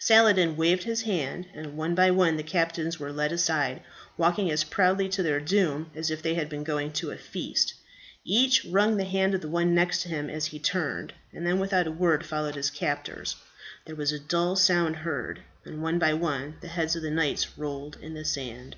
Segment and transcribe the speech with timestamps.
[0.00, 3.80] Saladin waved his hand, and one by one the captives were led aside,
[4.16, 7.72] walking as proudly to their doom as if they had been going to a feast.
[8.24, 11.60] Each wrung the hand of the one next to him as he turned, and then
[11.60, 13.36] without a word followed his captors.
[13.84, 17.56] There was a dull sound heard, and one by one the heads of the knights
[17.56, 18.74] rolled in the sand.